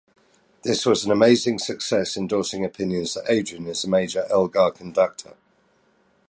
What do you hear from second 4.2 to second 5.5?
Elgar Conductor.